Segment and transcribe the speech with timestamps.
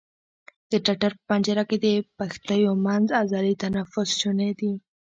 [0.71, 4.75] د ټټر په پنجره کې د پښتیو منځ عضلې تنفس شونی کوي.